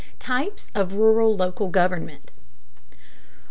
TYPES 0.17 0.71
OF 0.73 0.93
RURAL 0.93 1.37
LOCAL 1.37 1.69
GOVERNMENT. 1.69 2.31